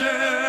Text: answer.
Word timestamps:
answer. 0.00 0.47